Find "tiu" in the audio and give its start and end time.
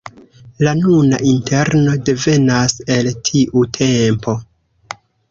3.27-3.63